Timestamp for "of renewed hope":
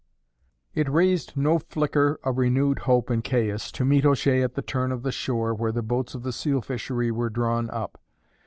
2.23-3.11